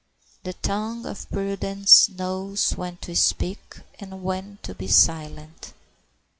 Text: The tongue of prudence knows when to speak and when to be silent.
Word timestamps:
The 0.41 0.53
tongue 0.53 1.05
of 1.05 1.29
prudence 1.29 2.09
knows 2.09 2.71
when 2.71 2.97
to 3.01 3.15
speak 3.15 3.81
and 3.99 4.23
when 4.23 4.57
to 4.63 4.73
be 4.73 4.87
silent. 4.87 5.75